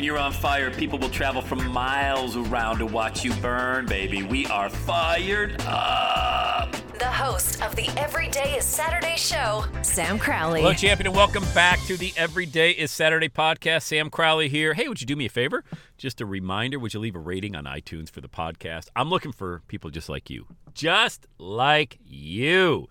When 0.00 0.06
you're 0.06 0.16
on 0.16 0.32
fire, 0.32 0.70
people 0.70 0.98
will 0.98 1.10
travel 1.10 1.42
from 1.42 1.68
miles 1.68 2.34
around 2.34 2.78
to 2.78 2.86
watch 2.86 3.22
you 3.22 3.34
burn, 3.34 3.84
baby. 3.84 4.22
We 4.22 4.46
are 4.46 4.70
fired 4.70 5.60
up. 5.66 6.74
The 6.98 7.04
host 7.04 7.62
of 7.62 7.76
the 7.76 7.86
Everyday 7.98 8.56
is 8.56 8.64
Saturday 8.64 9.16
show, 9.18 9.66
Sam 9.82 10.18
Crowley. 10.18 10.62
Hello, 10.62 10.72
champion, 10.72 11.08
and 11.08 11.14
welcome 11.14 11.44
back 11.54 11.78
to 11.80 11.98
the 11.98 12.14
Everyday 12.16 12.70
is 12.70 12.90
Saturday 12.90 13.28
podcast. 13.28 13.82
Sam 13.82 14.08
Crowley 14.08 14.48
here. 14.48 14.72
Hey, 14.72 14.88
would 14.88 15.02
you 15.02 15.06
do 15.06 15.16
me 15.16 15.26
a 15.26 15.28
favor? 15.28 15.64
Just 15.98 16.22
a 16.22 16.24
reminder, 16.24 16.78
would 16.78 16.94
you 16.94 17.00
leave 17.00 17.14
a 17.14 17.18
rating 17.18 17.54
on 17.54 17.64
iTunes 17.64 18.08
for 18.08 18.22
the 18.22 18.28
podcast? 18.28 18.88
I'm 18.96 19.10
looking 19.10 19.32
for 19.32 19.60
people 19.68 19.90
just 19.90 20.08
like 20.08 20.30
you, 20.30 20.46
just 20.72 21.26
like 21.36 21.98
you, 22.02 22.88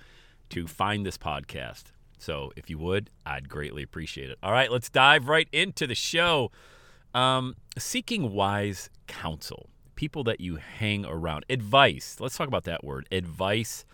to 0.50 0.68
find 0.68 1.08
this 1.08 1.18
podcast. 1.18 1.86
So 2.20 2.52
if 2.56 2.70
you 2.70 2.78
would, 2.78 3.10
I'd 3.26 3.50
greatly 3.50 3.82
appreciate 3.82 4.30
it. 4.30 4.38
All 4.44 4.52
right, 4.52 4.72
let's 4.72 4.92
dive 4.92 5.28
right 5.28 5.48
into 5.52 5.88
the 5.88 5.96
show. 5.96 6.52
Um, 7.14 7.56
seeking 7.78 8.32
wise 8.32 8.90
counsel, 9.08 9.70
people 9.96 10.24
that 10.26 10.40
you 10.40 10.58
hang 10.58 11.06
around, 11.06 11.46
advice. 11.50 12.18
Let's 12.20 12.38
talk 12.38 12.48
about 12.48 12.66
that 12.66 12.84
word 12.84 13.08
advice 13.12 13.86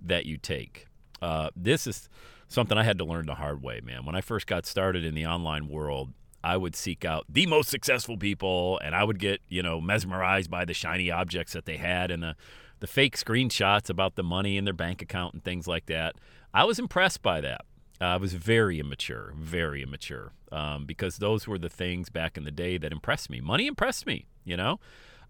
that 0.00 0.26
you 0.26 0.36
take. 0.36 0.86
Uh, 1.22 1.50
this 1.56 1.86
is 1.86 2.08
something 2.48 2.76
I 2.76 2.82
had 2.82 2.98
to 2.98 3.04
learn 3.04 3.26
the 3.26 3.36
hard 3.36 3.62
way, 3.62 3.80
man. 3.82 4.04
When 4.04 4.14
I 4.14 4.20
first 4.20 4.46
got 4.46 4.66
started 4.66 5.04
in 5.04 5.14
the 5.14 5.26
online 5.26 5.68
world, 5.68 6.12
I 6.42 6.56
would 6.58 6.76
seek 6.76 7.04
out 7.04 7.24
the 7.28 7.46
most 7.46 7.70
successful 7.70 8.18
people 8.18 8.78
and 8.84 8.94
I 8.94 9.04
would 9.04 9.18
get, 9.18 9.40
you 9.48 9.62
know, 9.62 9.80
mesmerized 9.80 10.50
by 10.50 10.66
the 10.66 10.74
shiny 10.74 11.10
objects 11.10 11.54
that 11.54 11.64
they 11.64 11.78
had 11.78 12.10
and 12.10 12.22
the, 12.22 12.36
the 12.80 12.86
fake 12.86 13.16
screenshots 13.16 13.88
about 13.88 14.16
the 14.16 14.22
money 14.22 14.58
in 14.58 14.64
their 14.64 14.74
bank 14.74 15.00
account 15.00 15.32
and 15.32 15.42
things 15.42 15.66
like 15.66 15.86
that. 15.86 16.16
I 16.52 16.64
was 16.64 16.78
impressed 16.78 17.22
by 17.22 17.40
that. 17.40 17.62
Uh, 18.00 18.04
I 18.04 18.16
was 18.16 18.34
very 18.34 18.80
immature, 18.80 19.32
very 19.36 19.82
immature, 19.82 20.32
um, 20.50 20.84
because 20.84 21.18
those 21.18 21.46
were 21.46 21.58
the 21.58 21.68
things 21.68 22.08
back 22.08 22.36
in 22.36 22.44
the 22.44 22.50
day 22.50 22.76
that 22.78 22.92
impressed 22.92 23.30
me. 23.30 23.40
Money 23.40 23.66
impressed 23.66 24.06
me, 24.06 24.26
you 24.44 24.56
know. 24.56 24.80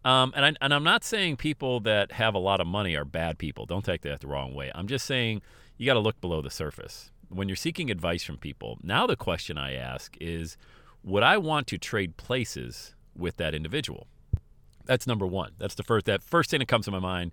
Um, 0.04 0.32
and, 0.36 0.44
I, 0.44 0.52
and 0.60 0.74
I'm 0.74 0.84
not 0.84 1.02
saying 1.02 1.36
people 1.36 1.80
that 1.80 2.12
have 2.12 2.34
a 2.34 2.38
lot 2.38 2.60
of 2.60 2.66
money 2.66 2.94
are 2.94 3.04
bad 3.04 3.38
people. 3.38 3.64
Don't 3.64 3.84
take 3.84 4.02
that 4.02 4.20
the 4.20 4.26
wrong 4.26 4.54
way. 4.54 4.70
I'm 4.74 4.86
just 4.86 5.06
saying 5.06 5.42
you 5.76 5.86
got 5.86 5.94
to 5.94 6.00
look 6.00 6.20
below 6.20 6.42
the 6.42 6.50
surface. 6.50 7.10
When 7.28 7.48
you're 7.48 7.56
seeking 7.56 7.90
advice 7.90 8.22
from 8.22 8.36
people, 8.36 8.78
now 8.82 9.06
the 9.06 9.16
question 9.16 9.56
I 9.56 9.74
ask 9.74 10.16
is 10.20 10.56
would 11.02 11.22
I 11.22 11.36
want 11.36 11.66
to 11.68 11.78
trade 11.78 12.16
places 12.16 12.94
with 13.16 13.36
that 13.38 13.54
individual? 13.54 14.06
That's 14.84 15.06
number 15.06 15.26
one. 15.26 15.52
That's 15.58 15.74
the 15.74 15.82
first 15.82 16.06
that 16.06 16.22
first 16.22 16.50
thing 16.50 16.60
that 16.60 16.68
comes 16.68 16.84
to 16.84 16.90
my 16.90 16.98
mind 16.98 17.32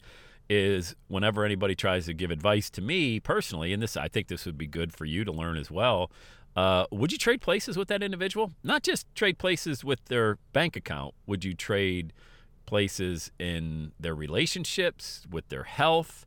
is 0.50 0.96
whenever 1.08 1.46
anybody 1.46 1.76
tries 1.76 2.06
to 2.06 2.14
give 2.14 2.32
advice 2.32 2.70
to 2.72 2.82
me 2.82 3.20
personally, 3.20 3.74
and 3.74 3.82
this 3.82 3.96
I 3.96 4.08
think 4.08 4.28
this 4.28 4.46
would 4.46 4.58
be 4.58 4.68
good 4.68 4.94
for 4.94 5.06
you 5.06 5.24
to 5.24 5.32
learn 5.32 5.58
as 5.58 5.72
well. 5.72 6.12
Uh, 6.56 6.86
would 6.92 7.12
you 7.12 7.18
trade 7.18 7.42
places 7.42 7.78
with 7.78 7.88
that 7.88 8.04
individual? 8.04 8.52
Not 8.64 8.84
just 8.84 9.08
trade 9.16 9.38
places 9.38 9.84
with 9.84 10.04
their 10.06 10.38
bank 10.52 10.76
account. 10.76 11.14
Would 11.26 11.46
you 11.46 11.54
trade 11.54 12.12
places 12.66 13.32
in 13.40 13.94
their 14.00 14.16
relationships, 14.16 15.26
with 15.32 15.48
their 15.50 15.64
health, 15.64 16.26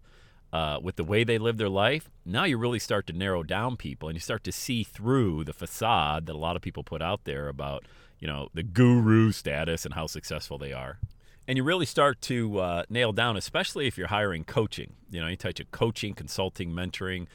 uh, 0.53 0.79
with 0.83 0.97
the 0.97 1.05
way 1.05 1.25
they 1.25 1.37
live 1.37 1.59
their 1.59 1.69
life? 1.69 2.11
Now 2.25 2.45
you 2.45 2.57
really 2.57 2.79
start 2.79 3.07
to 3.09 3.13
narrow 3.13 3.43
down 3.43 3.77
people, 3.77 4.09
and 4.09 4.17
you 4.17 4.21
start 4.21 4.45
to 4.45 4.53
see 4.53 4.83
through 4.83 5.45
the 5.45 5.53
facade 5.53 6.27
that 6.27 6.35
a 6.35 6.39
lot 6.39 6.57
of 6.57 6.63
people 6.63 6.83
put 6.83 7.03
out 7.03 7.25
there 7.25 7.49
about, 7.49 7.85
you 8.19 8.27
know, 8.27 8.49
the 8.55 8.63
guru 8.63 9.31
status 9.33 9.85
and 9.85 9.93
how 9.93 10.07
successful 10.07 10.57
they 10.57 10.73
are 10.73 10.99
and 11.47 11.59
you 11.59 11.65
really 11.65 11.87
start 11.87 12.21
to 12.23 12.59
uh, 12.59 12.83
nail 12.89 13.13
down, 13.13 13.37
especially 13.37 13.87
if 13.87 13.99
you're 13.99 14.09
hiring 14.09 14.45
coaching. 14.45 14.95
You 15.11 15.21
know, 15.21 15.29
you 15.29 15.37
touch 15.37 15.61
of 15.61 15.71
coaching, 15.71 16.15
consulting, 16.15 16.71
mentoring. 16.71 17.27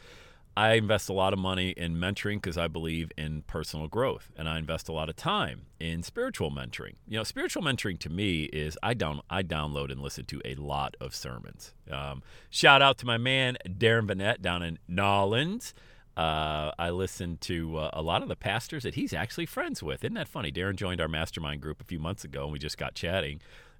I 0.57 0.73
invest 0.73 1.07
a 1.07 1.13
lot 1.13 1.31
of 1.31 1.39
money 1.39 1.69
in 1.69 1.95
mentoring 1.95 2.35
because 2.35 2.57
I 2.57 2.67
believe 2.67 3.11
in 3.17 3.43
personal 3.43 3.87
growth, 3.87 4.31
and 4.35 4.49
I 4.49 4.57
invest 4.57 4.89
a 4.89 4.91
lot 4.91 5.07
of 5.07 5.15
time 5.15 5.67
in 5.79 6.03
spiritual 6.03 6.51
mentoring. 6.51 6.95
You 7.07 7.17
know, 7.17 7.23
spiritual 7.23 7.63
mentoring 7.63 7.97
to 7.99 8.09
me 8.09 8.43
is 8.45 8.77
I 8.83 8.93
down 8.93 9.21
I 9.29 9.41
download 9.43 9.91
and 9.91 10.01
listen 10.01 10.25
to 10.25 10.41
a 10.43 10.55
lot 10.55 10.97
of 10.99 11.15
sermons. 11.15 11.73
Um, 11.89 12.23
shout 12.49 12.81
out 12.81 12.97
to 12.97 13.05
my 13.05 13.17
man 13.17 13.57
Darren 13.65 14.07
Bennett 14.07 14.41
down 14.41 14.61
in 14.63 14.79
Nolans. 14.87 15.73
Uh, 16.17 16.73
I 16.77 16.89
listen 16.89 17.37
to 17.41 17.77
uh, 17.77 17.91
a 17.93 18.01
lot 18.01 18.21
of 18.21 18.27
the 18.27 18.35
pastors 18.35 18.83
that 18.83 18.95
he's 18.95 19.13
actually 19.13 19.45
friends 19.45 19.81
with. 19.81 20.03
Isn't 20.03 20.15
that 20.15 20.27
funny? 20.27 20.51
Darren 20.51 20.75
joined 20.75 20.99
our 20.99 21.07
mastermind 21.07 21.61
group 21.61 21.79
a 21.79 21.85
few 21.85 21.99
months 21.99 22.25
ago, 22.25 22.43
and 22.43 22.51
we 22.51 22.59
just 22.59 22.77
got 22.77 22.95
chatting. 22.95 23.39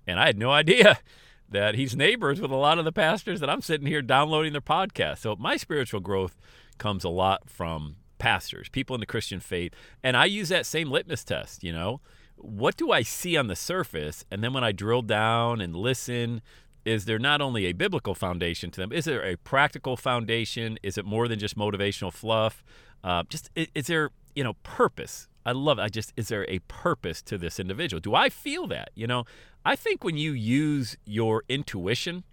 And 0.10 0.20
I 0.20 0.26
had 0.28 0.38
no 0.38 0.52
idea 0.52 1.00
that 1.50 1.76
he's 1.76 1.96
neighbors 1.96 2.42
with 2.42 2.52
a 2.52 2.56
lot 2.56 2.80
of 2.80 2.86
the 2.86 2.92
pastors 2.92 3.40
that 3.40 3.50
I'm 3.50 3.62
sitting 3.62 3.88
here 3.88 4.02
downloading 4.02 4.52
their 4.52 4.62
podcast. 4.62 5.20
So 5.20 5.36
my 5.38 5.58
spiritual 5.58 6.00
growth 6.00 6.36
comes 6.78 7.04
a 7.04 7.10
lot 7.10 7.50
from 7.50 7.98
pastors, 8.18 8.70
people 8.70 8.96
in 8.96 9.00
the 9.00 9.06
Christian 9.06 9.40
faith. 9.40 9.74
And 10.04 10.18
I 10.18 10.26
use 10.26 10.50
that 10.50 10.66
same 10.66 10.92
litmus 10.92 11.24
test, 11.24 11.64
you 11.64 11.72
know. 11.72 12.02
What 12.36 12.78
do 12.78 12.92
I 12.92 13.02
see 13.02 13.36
on 13.36 13.48
the 13.48 13.56
surface? 13.56 14.26
And 14.32 14.44
then 14.44 14.54
when 14.54 14.64
I 14.64 14.72
drill 14.72 15.02
down 15.02 15.60
and 15.60 15.76
listen, 15.76 16.42
is 16.86 17.06
there 17.06 17.20
not 17.20 17.42
only 17.42 17.66
a 17.66 17.74
biblical 17.74 18.16
foundation 18.16 18.72
to 18.72 18.82
them, 18.82 18.92
is 18.92 19.06
there 19.06 19.24
a 19.24 19.38
practical 19.38 19.98
foundation? 19.98 20.78
Is 20.84 20.98
it 20.98 21.06
more 21.06 21.28
than 21.28 21.40
just 21.40 21.58
motivational 21.58 22.14
fluff? 22.14 22.64
Uh, 23.04 23.24
just 23.30 23.50
is 23.56 23.88
there, 23.88 24.10
you 24.36 24.44
know, 24.44 24.54
purpose? 24.64 25.29
I 25.46 25.54
love. 25.54 25.80
I 25.80 25.88
just, 25.88 26.14
is 26.18 26.28
there 26.28 26.46
a 26.50 26.60
purpose 26.68 27.22
to 27.24 27.38
this 27.38 27.60
individual? 27.60 28.00
Do 28.00 28.14
I 28.16 28.30
feel 28.30 28.68
that? 28.68 28.92
You 28.96 29.08
know, 29.08 29.26
I 29.66 29.76
think 29.76 30.04
when 30.04 30.18
you 30.18 30.32
use 30.32 30.98
your 31.06 31.44
intuition, 31.50 32.24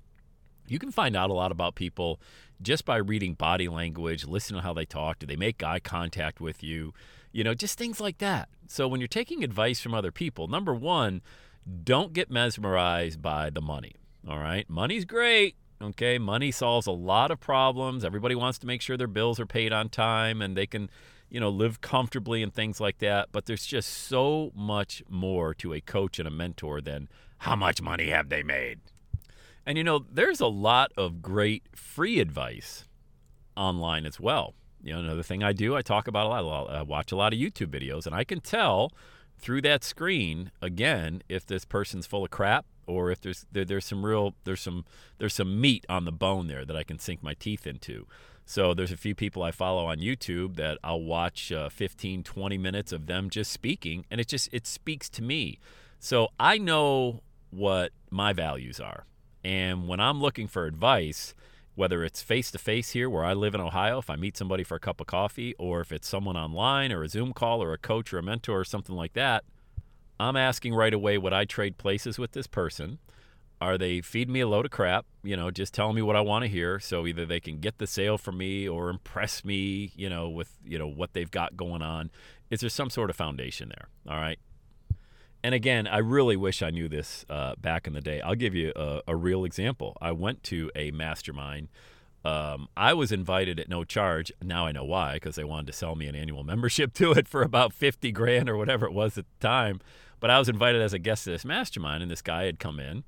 you 0.69 0.78
can 0.78 0.91
find 0.91 1.17
out 1.17 1.31
a 1.31 1.34
lot 1.34 1.53
about 1.53 1.75
people 1.75 2.21
just 2.61 2.84
by 2.84 2.97
reading 2.97 3.34
body 3.34 3.69
language, 3.69 4.27
listening 4.27 4.61
to 4.61 4.67
how 4.67 4.72
they 4.72 4.84
talk. 4.84 5.19
Do 5.19 5.27
they 5.27 5.37
make 5.37 5.62
eye 5.62 5.78
contact 5.81 6.41
with 6.41 6.62
you? 6.62 6.93
You 7.33 7.44
know, 7.44 7.55
just 7.55 7.78
things 7.78 8.00
like 8.00 8.19
that. 8.19 8.49
So 8.67 8.89
when 8.89 9.00
you're 9.00 9.09
taking 9.09 9.44
advice 9.44 9.81
from 9.81 9.94
other 9.94 10.11
people, 10.11 10.49
number 10.49 10.75
one, 10.75 11.23
don't 11.84 12.12
get 12.12 12.31
mesmerized 12.31 13.21
by 13.21 13.50
the 13.50 13.61
money. 13.61 13.94
All 14.28 14.38
right. 14.38 14.69
Money's 14.69 15.05
great. 15.05 15.56
Okay. 15.81 16.19
Money 16.19 16.50
solves 16.50 16.87
a 16.87 16.93
lot 16.93 17.31
of 17.31 17.38
problems. 17.38 18.05
Everybody 18.05 18.34
wants 18.34 18.59
to 18.61 18.67
make 18.67 18.81
sure 18.81 18.97
their 18.97 19.06
bills 19.06 19.38
are 19.38 19.47
paid 19.47 19.73
on 19.73 19.88
time 19.88 20.41
and 20.41 20.56
they 20.56 20.67
can 20.67 20.88
you 21.28 21.41
know, 21.41 21.48
live 21.48 21.81
comfortably 21.81 22.42
and 22.42 22.53
things 22.53 22.81
like 22.81 22.98
that. 22.98 23.28
But 23.32 23.47
there's 23.47 23.66
just 23.66 23.91
so 23.91 24.53
much 24.54 25.03
more 25.09 25.54
to 25.54 25.72
a 25.72 25.81
coach 25.81 26.19
and 26.19 26.28
a 26.28 26.31
mentor 26.31 26.81
than 26.81 27.09
how 27.38 27.56
much 27.56 27.82
money 27.82 28.09
have 28.10 28.28
they 28.28 28.42
made. 28.42 28.81
And 29.64 29.76
you 29.76 29.84
know, 29.84 30.04
there's 30.10 30.41
a 30.41 30.47
lot 30.47 30.92
of 30.97 31.20
great 31.20 31.64
free 31.75 32.20
advice 32.20 32.84
online 33.56 34.06
as 34.06 34.20
well. 34.20 34.54
You 34.82 34.92
know, 34.92 35.00
another 35.00 35.25
thing 35.25 35.42
I 35.42 35.53
do, 35.53 35.75
I 35.75 35.82
talk 35.82 36.06
about 36.06 36.26
a 36.26 36.42
lot. 36.42 36.70
I 36.70 36.82
watch 36.82 37.10
a 37.10 37.16
lot 37.16 37.32
of 37.32 37.38
YouTube 37.38 37.69
videos, 37.69 38.06
and 38.06 38.14
I 38.14 38.22
can 38.22 38.41
tell 38.41 38.93
through 39.38 39.62
that 39.62 39.84
screen 39.84 40.50
again 40.62 41.22
if 41.28 41.44
this 41.44 41.64
person's 41.64 42.06
full 42.06 42.25
of 42.25 42.31
crap 42.31 42.64
or 42.87 43.10
if 43.10 43.20
there's 43.20 43.47
there, 43.50 43.64
there's 43.64 43.84
some 43.84 44.05
real 44.05 44.34
there's 44.44 44.61
some 44.61 44.84
there's 45.19 45.34
some 45.34 45.61
meat 45.61 45.84
on 45.88 46.05
the 46.05 46.12
bone 46.12 46.46
there 46.46 46.64
that 46.64 46.76
I 46.76 46.84
can 46.84 46.99
sink 46.99 47.23
my 47.23 47.34
teeth 47.34 47.67
into. 47.67 48.06
So 48.48 48.75
there's 48.75 48.93
a 48.93 48.96
few 48.96 49.16
people 49.16 49.43
I 49.43 49.50
follow 49.50 49.87
on 49.87 49.98
YouTube 49.98 50.54
that 50.54 50.78
I'll 50.84 51.02
watch 51.02 51.50
uh, 51.50 51.69
15, 51.69 52.22
20 52.22 52.56
minutes 52.56 52.93
of 52.93 53.06
them 53.06 53.28
just 53.28 53.50
speaking, 53.50 54.06
and 54.08 54.20
it 54.20 54.28
just 54.28 54.48
it 54.52 54.69
speaks 54.69 55.08
to 55.10 55.22
me. 55.22 55.58
So 55.98 56.28
I 56.38 56.56
know 56.56 57.22
what 57.50 57.90
my 58.08 58.32
values 58.32 58.78
are, 58.78 59.04
and 59.43 59.88
when 59.88 59.98
I'm 59.98 60.20
looking 60.20 60.46
for 60.46 60.66
advice, 60.66 61.34
whether 61.75 62.04
it's 62.04 62.22
face 62.22 62.52
to 62.52 62.58
face 62.58 62.90
here 62.90 63.10
where 63.10 63.25
I 63.25 63.34
live 63.34 63.56
in 63.56 63.60
Ohio, 63.60 63.98
if 63.98 64.08
I 64.08 64.14
meet 64.14 64.37
somebody 64.37 64.62
for 64.62 64.76
a 64.76 64.81
cup 64.81 65.00
of 65.00 65.08
coffee, 65.08 65.54
or 65.58 65.81
if 65.81 65.90
it's 65.90 66.08
someone 66.08 66.37
online 66.37 66.92
or 66.92 67.02
a 67.02 67.08
Zoom 67.08 67.32
call 67.32 67.60
or 67.60 67.72
a 67.72 67.78
coach 67.78 68.12
or 68.14 68.19
a 68.19 68.22
mentor 68.22 68.60
or 68.60 68.64
something 68.64 68.94
like 68.94 69.14
that, 69.14 69.42
I'm 70.20 70.37
asking 70.37 70.72
right 70.72 70.94
away 70.94 71.19
would 71.19 71.32
I 71.32 71.46
trade 71.46 71.78
places 71.78 72.16
with 72.16 72.31
this 72.31 72.46
person? 72.46 73.00
Are 73.61 73.79
they 73.79 74.00
feeding 74.00 74.35
me 74.35 74.41
a 74.41 74.49
load 74.49 74.67
of 74.67 74.70
crap? 74.70 75.06
You 75.23 75.37
know, 75.37 75.50
just 75.50 75.73
telling 75.73 75.97
me 75.97 76.03
what 76.03 76.17
I 76.17 76.20
want 76.20 76.44
to 76.44 76.49
hear. 76.49 76.79
So 76.79 77.06
either 77.06 77.25
they 77.25 77.41
can 77.41 77.58
get 77.58 77.79
the 77.79 77.87
sale 77.87 78.19
from 78.19 78.37
me 78.38 78.69
or 78.69 78.91
impress 78.91 79.44
me, 79.44 79.93
you 79.97 80.11
know, 80.11 80.29
with, 80.29 80.53
you 80.64 80.79
know, 80.79 80.87
what 80.87 81.14
they've 81.14 81.31
got 81.31 81.56
going 81.56 81.81
on. 81.82 82.11
Is 82.50 82.61
there 82.61 82.70
some 82.70 82.91
sort 82.91 83.08
of 83.11 83.17
foundation 83.17 83.70
there? 83.70 83.88
All 84.08 84.20
right. 84.20 84.38
and 85.43 85.55
again, 85.55 85.87
I 85.87 85.99
really 85.99 86.37
wish 86.37 86.62
I 86.62 86.70
knew 86.70 86.88
this 86.88 87.25
uh, 87.31 87.55
back 87.56 87.87
in 87.87 87.93
the 87.93 88.00
day. 88.00 88.20
I'll 88.20 88.35
give 88.35 88.55
you 88.55 88.73
a, 88.76 89.00
a 89.08 89.17
real 89.17 89.44
example. 89.44 89.97
I 90.00 90.12
went 90.12 90.43
to 90.44 90.70
a 90.75 90.91
mastermind. 90.91 91.69
Um, 92.25 92.69
I 92.76 92.93
was 92.94 93.12
invited 93.12 93.61
at 93.61 93.69
no 93.69 93.85
charge. 93.85 94.32
Now 94.43 94.67
I 94.67 94.73
know 94.73 94.85
why, 94.85 95.14
because 95.14 95.37
they 95.37 95.44
wanted 95.44 95.69
to 95.69 95.73
sell 95.73 95.94
me 95.94 96.09
an 96.09 96.17
annual 96.17 96.43
membership 96.44 96.93
to 97.00 97.12
it 97.12 97.29
for 97.29 97.43
about 97.43 97.73
50 97.73 98.11
grand 98.12 98.49
or 98.49 98.56
whatever 98.56 98.87
it 98.87 98.93
was 98.93 99.17
at 99.17 99.25
the 99.38 99.47
time. 99.47 99.81
But 100.19 100.31
I 100.31 100.38
was 100.38 100.49
invited 100.49 100.82
as 100.82 100.93
a 100.93 100.99
guest 100.99 101.25
to 101.25 101.31
this 101.31 101.44
mastermind, 101.44 102.02
and 102.02 102.11
this 102.11 102.23
guy 102.23 102.44
had 102.44 102.59
come 102.59 102.81
in 102.81 103.05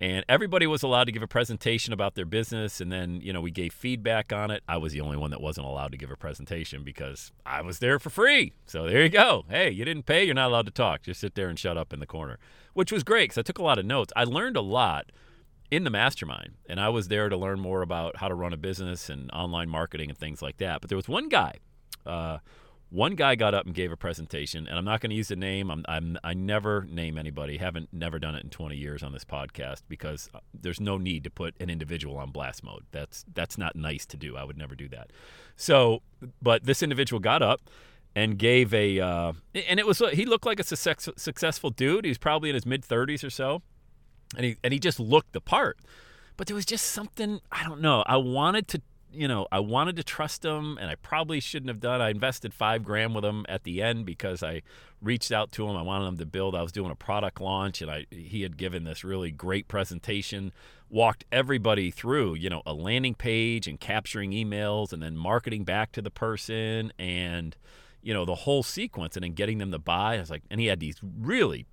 and 0.00 0.24
everybody 0.28 0.66
was 0.66 0.82
allowed 0.82 1.04
to 1.04 1.12
give 1.12 1.22
a 1.22 1.26
presentation 1.26 1.92
about 1.92 2.14
their 2.14 2.24
business 2.24 2.80
and 2.80 2.92
then 2.92 3.20
you 3.20 3.32
know 3.32 3.40
we 3.40 3.50
gave 3.50 3.72
feedback 3.72 4.32
on 4.32 4.50
it. 4.50 4.62
I 4.68 4.76
was 4.76 4.92
the 4.92 5.00
only 5.00 5.16
one 5.16 5.30
that 5.30 5.40
wasn't 5.40 5.66
allowed 5.66 5.92
to 5.92 5.98
give 5.98 6.10
a 6.10 6.16
presentation 6.16 6.82
because 6.82 7.32
i 7.44 7.62
was 7.62 7.78
there 7.78 7.98
for 7.98 8.10
free. 8.10 8.52
So 8.66 8.86
there 8.88 9.02
you 9.02 9.08
go. 9.08 9.44
Hey 9.48 9.70
you 9.70 9.84
didn't 9.84 10.06
pay 10.06 10.24
you're 10.24 10.34
not 10.34 10.48
allowed 10.48 10.66
to 10.66 10.72
talk. 10.72 11.02
Just 11.02 11.20
sit 11.20 11.34
there 11.34 11.48
and 11.48 11.58
shut 11.58 11.76
up 11.76 11.92
in 11.92 12.00
the 12.00 12.06
corner 12.06 12.38
which 12.74 12.92
was 12.92 13.02
great 13.02 13.30
because 13.30 13.38
i 13.38 13.42
took 13.42 13.58
a 13.58 13.62
lot 13.62 13.78
of 13.78 13.86
notes. 13.86 14.12
I 14.16 14.24
learned 14.24 14.56
a 14.56 14.62
lot 14.62 15.12
in 15.70 15.82
the 15.82 15.90
mastermind 15.90 16.54
and 16.68 16.78
i 16.78 16.88
was 16.88 17.08
there 17.08 17.28
to 17.28 17.36
learn 17.36 17.58
more 17.58 17.82
about 17.82 18.16
how 18.18 18.28
to 18.28 18.34
run 18.34 18.52
a 18.52 18.56
business 18.56 19.10
and 19.10 19.30
online 19.32 19.68
marketing 19.68 20.10
and 20.10 20.18
things 20.18 20.42
like 20.42 20.58
that. 20.58 20.80
But 20.80 20.90
there 20.90 20.96
was 20.96 21.08
one 21.08 21.28
guy 21.28 21.54
uh, 22.04 22.38
one 22.96 23.14
guy 23.14 23.34
got 23.34 23.52
up 23.52 23.66
and 23.66 23.74
gave 23.74 23.92
a 23.92 23.96
presentation, 23.96 24.66
and 24.66 24.78
I'm 24.78 24.84
not 24.84 25.02
going 25.02 25.10
to 25.10 25.16
use 25.16 25.28
the 25.28 25.36
name. 25.36 25.70
I'm, 25.70 25.84
I'm 25.86 26.16
I 26.24 26.32
never 26.32 26.86
name 26.88 27.18
anybody. 27.18 27.58
Haven't 27.58 27.90
never 27.92 28.18
done 28.18 28.34
it 28.34 28.42
in 28.42 28.48
20 28.48 28.74
years 28.74 29.02
on 29.02 29.12
this 29.12 29.22
podcast 29.22 29.82
because 29.86 30.30
uh, 30.34 30.38
there's 30.58 30.80
no 30.80 30.96
need 30.96 31.22
to 31.24 31.30
put 31.30 31.54
an 31.60 31.68
individual 31.68 32.16
on 32.16 32.30
blast 32.30 32.64
mode. 32.64 32.84
That's 32.92 33.26
that's 33.34 33.58
not 33.58 33.76
nice 33.76 34.06
to 34.06 34.16
do. 34.16 34.38
I 34.38 34.44
would 34.44 34.56
never 34.56 34.74
do 34.74 34.88
that. 34.88 35.10
So, 35.56 36.00
but 36.40 36.64
this 36.64 36.82
individual 36.82 37.20
got 37.20 37.42
up 37.42 37.60
and 38.14 38.38
gave 38.38 38.72
a, 38.72 38.98
uh, 38.98 39.32
and 39.68 39.78
it 39.78 39.86
was 39.86 40.02
he 40.14 40.24
looked 40.24 40.46
like 40.46 40.58
a 40.58 40.64
success, 40.64 41.10
successful 41.18 41.68
dude. 41.68 42.06
He 42.06 42.10
was 42.10 42.18
probably 42.18 42.48
in 42.48 42.54
his 42.54 42.64
mid 42.64 42.82
30s 42.82 43.22
or 43.22 43.30
so, 43.30 43.60
and 44.34 44.46
he 44.46 44.56
and 44.64 44.72
he 44.72 44.78
just 44.78 44.98
looked 44.98 45.34
the 45.34 45.42
part. 45.42 45.78
But 46.38 46.46
there 46.46 46.56
was 46.56 46.64
just 46.64 46.86
something 46.86 47.40
I 47.52 47.62
don't 47.62 47.82
know. 47.82 48.04
I 48.06 48.16
wanted 48.16 48.68
to 48.68 48.80
you 49.16 49.26
know, 49.28 49.46
I 49.50 49.60
wanted 49.60 49.96
to 49.96 50.04
trust 50.04 50.44
him, 50.44 50.78
and 50.78 50.90
I 50.90 50.94
probably 50.96 51.40
shouldn't 51.40 51.68
have 51.68 51.80
done. 51.80 52.00
I 52.00 52.10
invested 52.10 52.52
five 52.52 52.84
grand 52.84 53.14
with 53.14 53.24
him 53.24 53.46
at 53.48 53.64
the 53.64 53.82
end 53.82 54.04
because 54.04 54.42
I 54.42 54.62
reached 55.00 55.32
out 55.32 55.52
to 55.52 55.66
him. 55.66 55.76
I 55.76 55.82
wanted 55.82 56.06
him 56.06 56.16
to 56.18 56.26
build. 56.26 56.54
I 56.54 56.62
was 56.62 56.72
doing 56.72 56.90
a 56.90 56.96
product 56.96 57.40
launch, 57.40 57.80
and 57.80 57.90
I 57.90 58.06
he 58.10 58.42
had 58.42 58.56
given 58.56 58.84
this 58.84 59.04
really 59.04 59.30
great 59.30 59.68
presentation, 59.68 60.52
walked 60.90 61.24
everybody 61.32 61.90
through, 61.90 62.34
you 62.34 62.50
know, 62.50 62.62
a 62.66 62.74
landing 62.74 63.14
page 63.14 63.66
and 63.66 63.80
capturing 63.80 64.32
emails, 64.32 64.92
and 64.92 65.02
then 65.02 65.16
marketing 65.16 65.64
back 65.64 65.92
to 65.92 66.02
the 66.02 66.10
person, 66.10 66.92
and 66.98 67.56
you 68.02 68.14
know, 68.14 68.24
the 68.24 68.34
whole 68.34 68.62
sequence, 68.62 69.16
and 69.16 69.24
then 69.24 69.32
getting 69.32 69.58
them 69.58 69.72
to 69.72 69.78
buy. 69.78 70.16
I 70.16 70.20
was 70.20 70.30
like, 70.30 70.42
and 70.50 70.60
he 70.60 70.66
had 70.66 70.80
these 70.80 71.00
really 71.02 71.66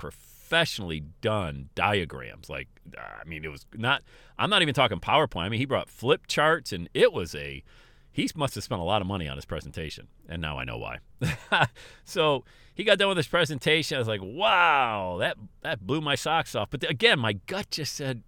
professionally 0.54 1.04
done 1.22 1.68
diagrams. 1.74 2.48
Like, 2.48 2.68
I 2.96 3.28
mean, 3.28 3.44
it 3.44 3.52
was 3.52 3.66
not, 3.74 4.04
I'm 4.38 4.52
not 4.52 4.62
even 4.62 4.76
talking 4.76 5.00
PowerPoint. 5.00 5.46
I 5.46 5.50
mean, 5.50 5.60
he 5.60 5.66
brought 5.66 5.90
flip 5.90 6.28
charts 6.28 6.72
and 6.72 6.88
it 6.94 7.12
was 7.12 7.34
a, 7.34 7.64
he 8.12 8.30
must 8.36 8.54
have 8.54 8.64
spent 8.64 8.80
a 8.80 8.84
lot 8.84 9.02
of 9.02 9.08
money 9.08 9.28
on 9.28 9.36
his 9.36 9.46
presentation. 9.46 10.10
And 10.30 10.44
now 10.44 10.60
I 10.60 10.64
know 10.64 10.78
why. 10.78 11.00
so 12.06 12.46
he 12.76 12.84
got 12.84 13.00
done 13.00 13.08
with 13.08 13.18
his 13.18 13.28
presentation. 13.28 13.96
I 13.96 14.00
was 14.00 14.08
like, 14.08 14.22
wow, 14.22 15.18
that, 15.22 15.38
that 15.62 15.88
blew 15.88 16.02
my 16.02 16.14
socks 16.14 16.54
off. 16.54 16.70
But 16.70 16.88
again, 16.88 17.18
my 17.18 17.34
gut 17.34 17.72
just 17.72 17.96
said 17.96 18.22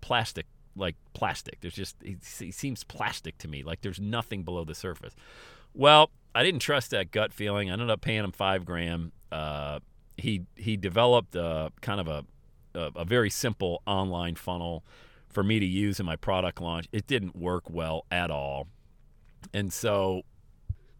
plastic, 0.00 0.46
like 0.76 0.94
plastic. 1.14 1.60
There's 1.62 1.74
just, 1.74 1.96
he 2.00 2.52
seems 2.52 2.84
plastic 2.84 3.38
to 3.38 3.48
me. 3.48 3.64
Like 3.64 3.80
there's 3.80 3.98
nothing 3.98 4.44
below 4.44 4.62
the 4.62 4.76
surface. 4.76 5.16
Well, 5.74 6.12
I 6.32 6.44
didn't 6.44 6.60
trust 6.60 6.92
that 6.92 7.10
gut 7.10 7.32
feeling. 7.32 7.70
I 7.70 7.72
ended 7.72 7.90
up 7.90 8.02
paying 8.02 8.22
him 8.22 8.30
five 8.30 8.64
grand. 8.64 9.10
Uh, 9.32 9.80
he 10.16 10.42
he 10.56 10.76
developed 10.76 11.34
a, 11.34 11.72
kind 11.80 12.00
of 12.00 12.08
a, 12.08 12.24
a, 12.74 13.00
a 13.00 13.04
very 13.04 13.30
simple 13.30 13.82
online 13.86 14.34
funnel 14.34 14.84
for 15.28 15.42
me 15.42 15.60
to 15.60 15.66
use 15.66 16.00
in 16.00 16.06
my 16.06 16.16
product 16.16 16.60
launch. 16.60 16.88
It 16.92 17.06
didn't 17.06 17.36
work 17.36 17.68
well 17.68 18.06
at 18.10 18.30
all, 18.30 18.68
and 19.52 19.72
so 19.72 20.22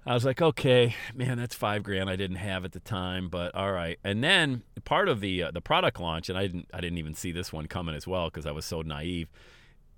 I 0.06 0.14
was 0.14 0.24
like, 0.24 0.40
okay, 0.40 0.94
man, 1.14 1.36
that's 1.36 1.56
five 1.56 1.82
grand 1.82 2.08
I 2.08 2.14
didn't 2.14 2.36
have 2.36 2.64
at 2.64 2.70
the 2.70 2.80
time, 2.80 3.28
but 3.28 3.52
all 3.56 3.72
right. 3.72 3.98
And 4.04 4.22
then 4.22 4.62
part 4.84 5.08
of 5.08 5.20
the 5.20 5.42
uh, 5.42 5.50
the 5.50 5.60
product 5.60 5.98
launch, 5.98 6.28
and 6.28 6.38
I 6.38 6.46
didn't 6.46 6.69
I 6.72 6.80
didn't 6.80 6.98
even 6.98 7.14
see 7.14 7.32
this 7.32 7.52
one 7.52 7.66
coming 7.66 7.94
as 7.94 8.06
well 8.06 8.26
because 8.26 8.46
I 8.46 8.52
was 8.52 8.64
so 8.64 8.82
naive. 8.82 9.28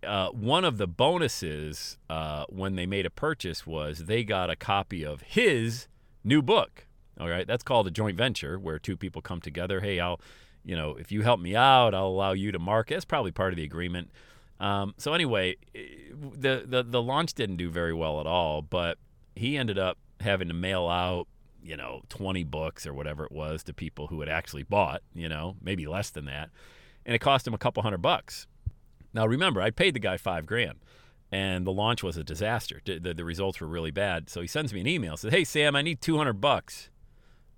Uh, 0.03 0.29
one 0.31 0.65
of 0.65 0.79
the 0.79 0.87
bonuses 0.87 1.99
uh, 2.09 2.47
when 2.49 2.77
they 2.77 2.87
made 2.87 3.05
a 3.05 3.11
purchase 3.11 3.67
was 3.67 4.07
they 4.07 4.25
got 4.25 4.49
a 4.49 4.57
copy 4.57 5.05
of 5.05 5.21
his 5.23 5.89
new 6.25 6.41
book. 6.41 6.87
All 7.19 7.29
right, 7.29 7.47
that's 7.47 7.63
called 7.63 7.87
a 7.87 7.91
joint 7.91 8.17
venture 8.17 8.59
where 8.59 8.79
two 8.79 8.97
people 8.97 9.23
come 9.23 9.41
together. 9.41 9.81
Hey, 9.81 9.99
I'll, 9.99 10.21
you 10.65 10.77
know, 10.77 10.93
if 10.93 11.11
you 11.11 11.23
help 11.23 11.41
me 11.41 11.57
out, 11.57 11.95
I'll 11.95 12.07
allow 12.07 12.33
you 12.33 12.53
to 12.53 12.59
market. 12.59 12.95
That's 12.95 13.05
probably 13.05 13.33
part 13.33 13.53
of 13.53 13.57
the 13.57 13.65
agreement. 13.65 14.11
Um, 14.61 14.95
so 14.99 15.15
anyway, 15.15 15.57
eh, 15.75 15.81
the, 16.33 16.65
the 16.67 16.83
the 16.83 17.03
launch 17.03 17.35
didn't 17.35 17.57
do 17.57 17.71
very 17.71 17.95
well 17.95 18.21
at 18.21 18.27
all, 18.27 18.63
but 18.63 18.99
he 19.35 19.57
ended 19.57 19.79
up 19.79 19.99
having 20.21 20.49
to 20.49 20.55
mail 20.55 20.89
out, 20.89 21.29
you 21.63 21.77
know, 21.77 22.03
20 22.09 22.43
books 22.45 22.87
or 22.87 22.93
whatever 22.93 23.25
it 23.25 23.33
was 23.33 23.63
to 23.65 23.75
people 23.75 24.09
who 24.09 24.21
had 24.21 24.29
actually 24.29 24.65
bought, 24.65 25.03
you 25.15 25.29
know, 25.29 25.57
maybe 25.63 25.87
less 25.87 26.11
than 26.11 26.25
that, 26.25 26.51
and 27.07 27.15
it 27.15 27.21
cost 27.21 27.47
him 27.47 27.55
a 27.55 27.59
couple 27.59 27.83
hundred 27.83 28.03
bucks. 28.03 28.47
Now 29.13 29.27
remember, 29.27 29.63
I 29.63 29.71
paid 29.71 29.95
the 29.95 30.01
guy 30.01 30.17
five 30.17 30.45
grand 30.45 30.79
and 31.31 31.67
the 31.67 31.73
launch 31.73 32.03
was 32.03 32.17
a 32.17 32.25
disaster. 32.25 32.81
The, 32.85 32.99
the, 32.99 33.15
the, 33.15 33.25
results 33.25 33.61
were 33.61 33.67
really 33.67 33.91
bad. 33.91 34.31
So 34.31 34.41
he 34.41 34.47
sends 34.47 34.73
me 34.73 34.81
an 34.81 34.87
email, 34.87 35.17
says, 35.17 35.33
"Hey 35.33 35.45
Sam, 35.45 35.77
I 35.77 35.83
need 35.83 36.01
200 36.01 36.35
bucks." 36.35 36.91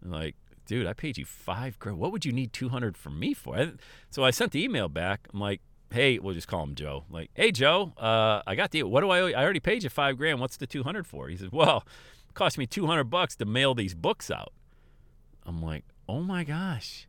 I'm 0.02 0.11
like, 0.11 0.37
dude, 0.67 0.87
I 0.87 0.93
paid 0.93 1.19
you 1.19 1.25
five 1.25 1.79
grand. 1.79 1.99
What 1.99 2.12
would 2.12 2.25
you 2.25 2.32
need 2.32 2.52
200 2.52 2.97
from 2.97 3.19
me 3.19 3.35
for? 3.35 3.73
So 4.11 4.25
I 4.25 4.31
sent 4.31 4.52
the 4.52 4.62
email 4.62 4.88
back. 4.88 5.29
I'm 5.32 5.41
like, 5.41 5.61
hey, 5.93 6.19
we'll 6.19 6.35
just 6.35 6.49
call 6.49 6.62
him 6.62 6.75
Joe. 6.75 7.05
like, 7.11 7.31
hey, 7.35 7.50
Joe, 7.50 7.93
uh, 7.99 8.43
I 8.47 8.55
got 8.55 8.70
the, 8.70 8.85
what 8.85 9.00
do 9.00 9.11
I? 9.11 9.31
I 9.31 9.43
already 9.43 9.61
paid 9.61 9.82
you 9.82 9.91
five 9.91 10.17
grand. 10.17 10.41
What's 10.41 10.56
the 10.56 10.67
200 10.67 11.06
for? 11.06 11.29
He 11.29 11.37
says, 11.37 11.50
well, 11.52 11.85
it 12.29 12.35
cost 12.35 12.58
me 12.58 12.67
200 12.67 13.05
bucks 13.05 13.37
to 13.37 13.44
mail 13.44 13.75
these 13.75 13.94
books 13.94 14.31
out. 14.31 14.52
I'm 15.44 15.62
like, 15.62 15.85
oh 16.08 16.20
my 16.20 16.44
gosh, 16.44 17.08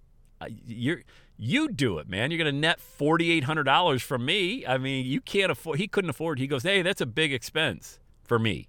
you're, 0.66 1.04
you 1.38 1.70
do 1.70 2.00
it, 2.00 2.10
man. 2.10 2.32
You're 2.32 2.38
going 2.38 2.54
to 2.54 2.60
net 2.60 2.80
$4,800 2.80 4.02
from 4.02 4.26
me. 4.26 4.66
I 4.66 4.78
mean, 4.78 5.06
you 5.06 5.22
can't 5.22 5.52
afford, 5.52 5.80
he 5.80 5.88
couldn't 5.88 6.10
afford, 6.10 6.40
he 6.40 6.48
goes, 6.48 6.64
hey, 6.64 6.82
that's 6.82 7.02
a 7.02 7.06
big 7.06 7.34
expense 7.34 8.00
for 8.24 8.40
me. 8.40 8.68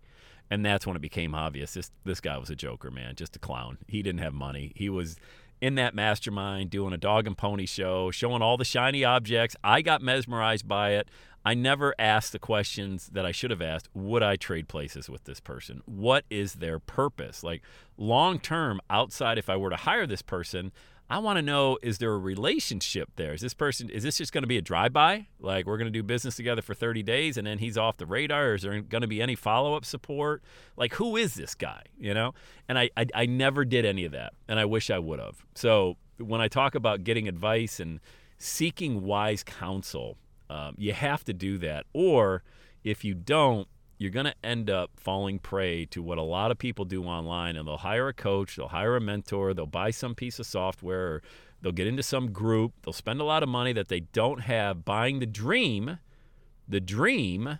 And 0.53 0.67
that's 0.67 0.87
when 0.87 0.97
it 0.97 1.01
became 1.01 1.35
obvious. 1.35 1.73
This 1.73 1.91
this 2.05 2.21
guy 2.21 2.37
was 2.37 2.51
a 2.51 2.55
joker, 2.55 2.91
man, 2.91 3.15
just 3.15 3.35
a 3.35 3.39
clown. 3.39 3.79
He 3.89 4.03
didn't 4.03 4.21
have 4.21 4.35
money. 4.35 4.73
He 4.77 4.91
was 4.91 5.17
in 5.63 5.77
that 5.77 5.95
mastermind 5.95 6.69
doing 6.69 6.93
a 6.93 6.99
dog 6.99 7.27
and 7.27 7.39
pony 7.39 7.65
show, 7.65 8.11
showing 8.11 8.43
all 8.43 8.59
the 8.59 8.65
shiny 8.67 9.03
objects. 9.03 9.57
I 9.65 9.81
got 9.81 10.03
mesmerized 10.03 10.69
by 10.69 10.91
it. 10.91 11.09
I 11.43 11.55
never 11.55 11.95
asked 11.99 12.33
the 12.33 12.39
questions 12.39 13.09
that 13.15 13.25
I 13.25 13.33
should 13.33 13.51
have 13.51 13.63
asked. 13.63 13.89
Would 13.95 14.23
I 14.23 14.37
trade 14.37 14.69
places 14.69 15.09
with 15.09 15.25
this 15.25 15.41
person? 15.41 15.81
What 15.87 16.27
is 16.29 16.57
their 16.57 16.79
purpose? 16.79 17.43
Like 17.43 17.63
long 17.97 18.39
term, 18.39 18.79
outside, 18.91 19.39
if 19.39 19.49
I 19.49 19.57
were 19.57 19.71
to 19.71 19.77
hire 19.77 20.07
this 20.07 20.21
person, 20.21 20.71
I 21.13 21.19
want 21.19 21.37
to 21.37 21.43
know 21.43 21.77
is 21.83 21.99
there 21.99 22.11
a 22.11 22.19
relationship 22.19 23.11
there? 23.17 23.35
Is 23.35 23.43
this 23.43 23.53
person, 23.53 23.91
is 23.91 24.03
this 24.03 24.17
just 24.17 24.33
going 24.33 24.45
to 24.45 24.49
be 24.49 24.57
a 24.57 24.63
drive 24.63 24.95
by? 24.95 25.27
Like 25.39 25.67
we're 25.67 25.77
going 25.77 25.85
to 25.85 25.91
do 25.93 26.03
business 26.03 26.37
together 26.37 26.63
for 26.63 26.73
30 26.73 27.03
days 27.03 27.37
and 27.37 27.47
then 27.47 27.59
he's 27.59 27.77
off 27.77 27.99
the 27.99 28.07
radar? 28.07 28.55
Is 28.55 28.63
there 28.63 28.81
going 28.81 29.03
to 29.03 29.07
be 29.07 29.21
any 29.21 29.35
follow 29.35 29.75
up 29.75 29.85
support? 29.85 30.43
Like 30.75 30.95
who 30.95 31.19
is 31.19 31.35
this 31.35 31.55
guy? 31.55 31.83
You 31.99 32.15
know? 32.15 32.33
And 32.67 32.79
I, 32.79 32.89
I, 32.97 33.07
I 33.15 33.27
never 33.27 33.67
did 33.67 33.85
any 33.85 34.07
of 34.07 34.13
that. 34.13 34.33
And 34.49 34.59
I 34.59 34.65
wish 34.65 34.89
I 34.89 34.99
would 34.99 35.19
have. 35.19 35.45
So 35.55 35.99
when 36.17 36.41
I 36.41 36.49
talk 36.49 36.75
about 36.75 37.05
getting 37.05 37.29
advice 37.29 37.79
and 37.79 38.01
seeking 38.39 39.03
wise 39.03 39.43
counsel, 39.43 40.17
um, 40.49 40.77
you 40.79 40.95
have 40.95 41.25
to 41.25 41.35
do 41.35 41.59
that. 41.59 41.85
Or 41.93 42.43
if 42.85 43.05
you 43.05 43.13
don't, 43.13 43.69
you're 44.03 44.11
going 44.11 44.27
to 44.27 44.35
end 44.43 44.69
up 44.69 44.91
falling 44.97 45.39
prey 45.39 45.87
to 45.87 46.03
what 46.03 46.19
a 46.19 46.23
lot 46.23 46.51
of 46.51 46.59
people 46.59 46.85
do 46.85 47.05
online 47.05 47.57
and 47.57 47.67
they'll 47.67 47.79
hire 47.79 48.09
a 48.09 48.13
coach, 48.13 48.57
they'll 48.57 48.69
hire 48.69 48.97
a 48.97 49.01
mentor, 49.01 49.55
they'll 49.55 49.67
buy 49.67 49.91
some 49.91 50.15
piece 50.15 50.39
of 50.39 50.47
software, 50.47 51.07
or 51.07 51.23
they'll 51.61 51.73
get 51.73 51.87
into 51.87 52.03
some 52.03 52.33
group, 52.33 52.73
they'll 52.83 52.93
spend 52.93 53.21
a 53.21 53.25
lot 53.25 53.43
of 53.43 53.49
money 53.49 53.73
that 53.73 53.89
they 53.89 54.01
don't 54.01 54.41
have 54.41 54.85
buying 54.85 55.21
the 55.21 55.27
dream, 55.27 55.99
the 56.69 56.81
dream 56.81 57.59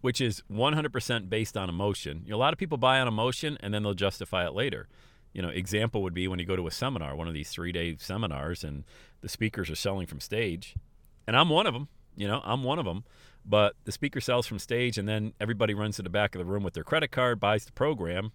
which 0.00 0.20
is 0.20 0.42
100% 0.52 1.30
based 1.30 1.56
on 1.56 1.70
emotion. 1.70 2.20
You 2.26 2.32
know, 2.32 2.36
a 2.36 2.38
lot 2.38 2.52
of 2.52 2.58
people 2.58 2.76
buy 2.76 3.00
on 3.00 3.08
emotion 3.08 3.56
and 3.60 3.72
then 3.72 3.82
they'll 3.82 3.94
justify 3.94 4.46
it 4.46 4.52
later. 4.52 4.86
You 5.32 5.40
know, 5.40 5.48
example 5.48 6.02
would 6.02 6.12
be 6.12 6.28
when 6.28 6.38
you 6.38 6.44
go 6.44 6.56
to 6.56 6.66
a 6.66 6.70
seminar, 6.70 7.16
one 7.16 7.26
of 7.26 7.32
these 7.32 7.50
3-day 7.54 7.96
seminars 7.98 8.62
and 8.62 8.84
the 9.22 9.30
speakers 9.30 9.70
are 9.70 9.74
selling 9.74 10.06
from 10.06 10.20
stage. 10.20 10.74
And 11.26 11.34
I'm 11.34 11.48
one 11.48 11.66
of 11.66 11.72
them, 11.72 11.88
you 12.16 12.28
know, 12.28 12.40
I'm 12.44 12.62
one 12.62 12.78
of 12.78 12.84
them 12.84 13.04
but 13.44 13.74
the 13.84 13.92
speaker 13.92 14.20
sells 14.20 14.46
from 14.46 14.58
stage, 14.58 14.96
and 14.96 15.08
then 15.08 15.34
everybody 15.38 15.74
runs 15.74 15.96
to 15.96 16.02
the 16.02 16.08
back 16.08 16.34
of 16.34 16.38
the 16.38 16.44
room 16.44 16.62
with 16.62 16.74
their 16.74 16.84
credit 16.84 17.10
card, 17.10 17.40
buys 17.40 17.64
the 17.66 17.72
program, 17.72 18.32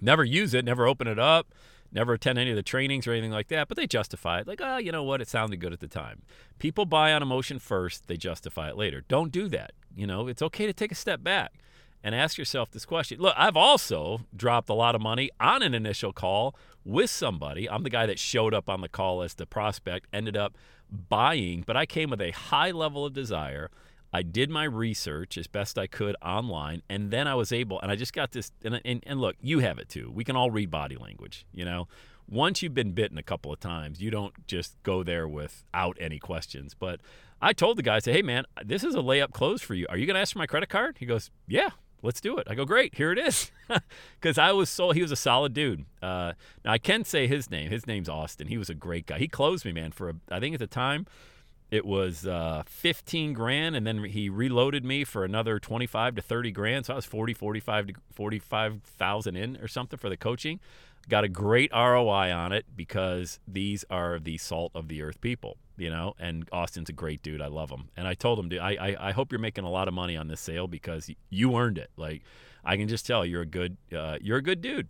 never 0.00 0.24
use 0.24 0.54
it, 0.54 0.64
never 0.64 0.86
open 0.86 1.06
it 1.06 1.18
up, 1.18 1.52
never 1.92 2.14
attend 2.14 2.38
any 2.38 2.50
of 2.50 2.56
the 2.56 2.62
trainings 2.62 3.06
or 3.06 3.12
anything 3.12 3.30
like 3.30 3.48
that, 3.48 3.68
but 3.68 3.76
they 3.76 3.86
justify 3.86 4.40
it. 4.40 4.48
Like, 4.48 4.60
oh, 4.62 4.78
you 4.78 4.90
know 4.90 5.02
what? 5.02 5.20
It 5.20 5.28
sounded 5.28 5.60
good 5.60 5.74
at 5.74 5.80
the 5.80 5.88
time. 5.88 6.22
People 6.58 6.86
buy 6.86 7.12
on 7.12 7.22
emotion 7.22 7.58
first, 7.58 8.08
they 8.08 8.16
justify 8.16 8.70
it 8.70 8.76
later. 8.76 9.02
Don't 9.06 9.30
do 9.30 9.48
that. 9.48 9.72
You 9.94 10.06
know, 10.06 10.28
it's 10.28 10.42
okay 10.42 10.66
to 10.66 10.72
take 10.72 10.92
a 10.92 10.96
step 10.96 11.22
back 11.22 11.52
and 12.02 12.14
ask 12.14 12.38
yourself 12.38 12.70
this 12.70 12.86
question. 12.86 13.20
Look, 13.20 13.34
I've 13.36 13.56
also 13.56 14.22
dropped 14.34 14.70
a 14.70 14.74
lot 14.74 14.94
of 14.94 15.02
money 15.02 15.30
on 15.38 15.62
an 15.62 15.74
initial 15.74 16.12
call 16.12 16.56
with 16.84 17.10
somebody. 17.10 17.68
I'm 17.68 17.82
the 17.82 17.90
guy 17.90 18.06
that 18.06 18.18
showed 18.18 18.54
up 18.54 18.68
on 18.68 18.80
the 18.80 18.88
call 18.88 19.22
as 19.22 19.34
the 19.34 19.46
prospect, 19.46 20.06
ended 20.12 20.36
up 20.36 20.56
buying, 20.90 21.64
but 21.66 21.76
I 21.76 21.86
came 21.86 22.10
with 22.10 22.20
a 22.20 22.30
high 22.30 22.70
level 22.70 23.06
of 23.06 23.12
desire. 23.12 23.70
I 24.12 24.22
did 24.22 24.50
my 24.50 24.64
research 24.64 25.38
as 25.38 25.46
best 25.46 25.78
I 25.78 25.86
could 25.86 26.16
online, 26.22 26.82
and 26.88 27.10
then 27.10 27.26
I 27.26 27.34
was 27.34 27.50
able, 27.50 27.80
and 27.80 27.90
I 27.90 27.96
just 27.96 28.12
got 28.12 28.32
this. 28.32 28.52
And, 28.62 28.80
and, 28.84 29.02
and 29.06 29.20
look, 29.20 29.36
you 29.40 29.60
have 29.60 29.78
it 29.78 29.88
too. 29.88 30.10
We 30.14 30.24
can 30.24 30.36
all 30.36 30.50
read 30.50 30.70
body 30.70 30.96
language, 30.96 31.46
you 31.52 31.64
know 31.64 31.88
once 32.28 32.62
you've 32.62 32.74
been 32.74 32.92
bitten 32.92 33.18
a 33.18 33.22
couple 33.22 33.52
of 33.52 33.60
times, 33.60 34.00
you 34.00 34.10
don't 34.10 34.46
just 34.46 34.82
go 34.82 35.02
there 35.02 35.28
without 35.28 35.96
any 36.00 36.18
questions. 36.18 36.74
But 36.74 37.00
I 37.40 37.52
told 37.52 37.76
the 37.76 37.82
guy, 37.82 37.96
I 37.96 37.98
said, 37.98 38.14
hey, 38.14 38.22
man, 38.22 38.44
this 38.64 38.82
is 38.82 38.94
a 38.94 38.98
layup 38.98 39.32
close 39.32 39.60
for 39.60 39.74
you. 39.74 39.86
Are 39.88 39.96
you 39.96 40.06
going 40.06 40.14
to 40.14 40.20
ask 40.20 40.32
for 40.32 40.38
my 40.38 40.46
credit 40.46 40.68
card? 40.68 40.96
He 40.98 41.06
goes, 41.06 41.30
yeah, 41.46 41.70
let's 42.02 42.20
do 42.20 42.36
it. 42.36 42.46
I 42.50 42.54
go, 42.54 42.64
great, 42.64 42.94
here 42.94 43.12
it 43.12 43.18
is. 43.18 43.50
Because 44.20 44.36
I 44.36 44.52
was 44.52 44.68
so, 44.68 44.90
he 44.90 45.00
was 45.00 45.10
a 45.12 45.16
solid 45.16 45.54
dude. 45.54 45.86
Uh, 46.02 46.34
now, 46.62 46.72
I 46.72 46.78
can 46.78 47.04
say 47.04 47.26
his 47.26 47.50
name. 47.50 47.70
His 47.70 47.86
name's 47.86 48.08
Austin. 48.08 48.48
He 48.48 48.58
was 48.58 48.68
a 48.68 48.74
great 48.74 49.06
guy. 49.06 49.18
He 49.18 49.28
closed 49.28 49.64
me, 49.64 49.72
man, 49.72 49.92
for, 49.92 50.10
a, 50.10 50.14
I 50.30 50.38
think 50.38 50.52
at 50.52 50.60
the 50.60 50.66
time, 50.66 51.06
it 51.72 51.86
was 51.86 52.26
uh, 52.26 52.64
15 52.66 53.32
grand 53.32 53.74
and 53.74 53.86
then 53.86 54.04
he 54.04 54.28
reloaded 54.28 54.84
me 54.84 55.04
for 55.04 55.24
another 55.24 55.58
25 55.58 56.16
to 56.16 56.22
30 56.22 56.50
grand 56.52 56.86
so 56.86 56.92
i 56.92 56.96
was 56.96 57.06
40 57.06 57.32
45 57.32 57.86
to 57.86 57.94
45000 58.12 59.36
in 59.36 59.56
or 59.56 59.66
something 59.66 59.98
for 59.98 60.10
the 60.10 60.16
coaching 60.18 60.60
got 61.08 61.24
a 61.24 61.28
great 61.28 61.70
ROI 61.72 62.32
on 62.32 62.52
it 62.52 62.66
because 62.74 63.38
these 63.46 63.84
are 63.90 64.18
the 64.18 64.38
salt 64.38 64.72
of 64.74 64.88
the 64.88 65.02
earth 65.02 65.20
people, 65.20 65.56
you 65.76 65.90
know. 65.90 66.14
And 66.18 66.48
Austin's 66.52 66.88
a 66.88 66.92
great 66.92 67.22
dude. 67.22 67.40
I 67.40 67.48
love 67.48 67.70
him. 67.70 67.88
And 67.96 68.06
I 68.06 68.14
told 68.14 68.38
him, 68.38 68.48
dude, 68.48 68.60
I, 68.60 68.70
I, 68.72 69.08
I 69.08 69.12
hope 69.12 69.32
you're 69.32 69.40
making 69.40 69.64
a 69.64 69.70
lot 69.70 69.88
of 69.88 69.94
money 69.94 70.16
on 70.16 70.28
this 70.28 70.40
sale 70.40 70.66
because 70.66 71.10
you 71.30 71.56
earned 71.56 71.78
it. 71.78 71.90
Like 71.96 72.22
I 72.64 72.76
can 72.76 72.88
just 72.88 73.06
tell 73.06 73.24
you're 73.24 73.42
a 73.42 73.46
good 73.46 73.76
uh, 73.96 74.18
you're 74.20 74.38
a 74.38 74.42
good 74.42 74.60
dude. 74.60 74.88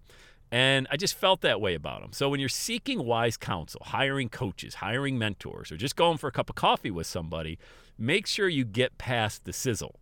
And 0.50 0.86
I 0.90 0.98
just 0.98 1.14
felt 1.14 1.40
that 1.40 1.62
way 1.62 1.74
about 1.74 2.02
him. 2.02 2.12
So 2.12 2.28
when 2.28 2.38
you're 2.38 2.50
seeking 2.50 3.06
wise 3.06 3.38
counsel, 3.38 3.80
hiring 3.86 4.28
coaches, 4.28 4.76
hiring 4.76 5.18
mentors, 5.18 5.72
or 5.72 5.78
just 5.78 5.96
going 5.96 6.18
for 6.18 6.28
a 6.28 6.32
cup 6.32 6.50
of 6.50 6.56
coffee 6.56 6.90
with 6.90 7.06
somebody, 7.06 7.58
make 7.96 8.26
sure 8.26 8.48
you 8.48 8.66
get 8.66 8.98
past 8.98 9.46
the 9.46 9.52
sizzle. 9.54 9.98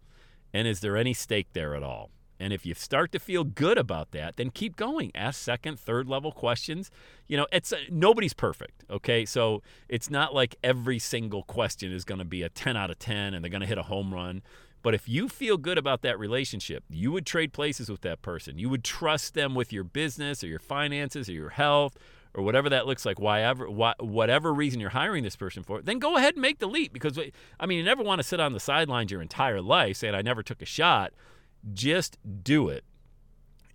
And 0.53 0.67
is 0.67 0.81
there 0.81 0.97
any 0.97 1.15
steak 1.15 1.53
there 1.53 1.77
at 1.77 1.85
all? 1.85 2.11
And 2.41 2.55
if 2.55 2.65
you 2.65 2.75
start 2.75 3.13
to 3.13 3.19
feel 3.19 3.45
good 3.45 3.77
about 3.77 4.13
that, 4.13 4.39
then 4.39 4.51
keep 4.51 4.75
going. 4.75 5.13
Ask 5.15 5.41
second, 5.41 5.79
third 5.79 6.09
level 6.09 6.33
questions. 6.33 6.91
You 7.27 7.37
know, 7.37 7.47
it's 7.53 7.71
uh, 7.71 7.77
nobody's 7.91 8.33
perfect, 8.33 8.83
okay? 8.89 9.27
So 9.27 9.63
it's 9.89 10.09
not 10.09 10.35
like 10.35 10.57
every 10.65 10.99
single 10.99 11.43
question 11.43 11.93
is 11.93 12.05
going 12.05 12.19
to 12.19 12.25
be 12.25 12.43
a 12.43 12.49
10 12.49 12.79
out 12.79 12.91
of 12.91 12.99
10 12.99 13.35
and 13.35 13.45
they're 13.45 13.51
going 13.51 13.61
to 13.61 13.67
hit 13.67 13.77
a 13.77 13.85
home 13.85 14.15
run. 14.15 14.43
But 14.83 14.95
if 14.95 15.07
you 15.07 15.29
feel 15.29 15.59
good 15.59 15.77
about 15.77 16.01
that 16.03 16.19
relationship, 16.19 16.85
you 16.89 17.13
would 17.13 17.27
trade 17.27 17.53
places 17.53 17.91
with 17.91 18.01
that 18.01 18.23
person. 18.23 18.59
You 18.59 18.71
would 18.71 18.83
trust 18.83 19.35
them 19.35 19.55
with 19.55 19.75
your 19.75 19.85
business 19.85 20.43
or 20.43 20.47
your 20.47 20.59
finances 20.59 21.29
or 21.29 21.33
your 21.33 21.51
health 21.51 21.99
or 22.33 22.43
whatever 22.43 22.71
that 22.71 22.87
looks 22.87 23.05
like, 23.05 23.21
whatever, 23.21 23.67
whatever 23.69 24.55
reason 24.55 24.81
you're 24.81 24.91
hiring 24.91 25.25
this 25.25 25.37
person 25.37 25.63
for, 25.63 25.83
then 25.83 25.99
go 25.99 26.17
ahead 26.17 26.35
and 26.35 26.43
make 26.43 26.61
the 26.61 26.67
leap. 26.67 26.95
Because, 26.95 27.19
I 27.59 27.67
mean, 27.67 27.77
you 27.77 27.85
never 27.85 28.03
want 28.03 28.21
to 28.21 28.27
sit 28.27 28.41
on 28.41 28.55
the 28.55 28.61
sidelines 28.61 29.11
your 29.11 29.21
entire 29.21 29.61
life 29.61 29.99
saying, 29.99 30.15
I 30.15 30.23
never 30.23 30.43
took 30.43 30.63
a 30.63 30.67
shot 30.67 31.13
just 31.73 32.19
do 32.43 32.69
it 32.69 32.85